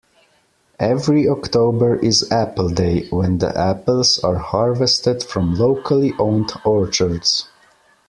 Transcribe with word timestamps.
Every 0.79 1.29
October 1.29 1.95
is 1.95 2.31
"Apple 2.31 2.69
Day" 2.69 3.07
when 3.09 3.37
the 3.37 3.55
apples 3.55 4.17
are 4.23 4.39
harvested 4.39 5.21
from 5.21 5.53
locally 5.53 6.11
owned 6.17 6.51
orchards. 6.65 7.47